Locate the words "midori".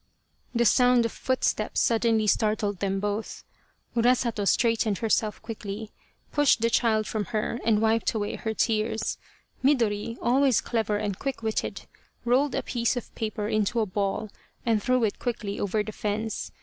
9.63-10.17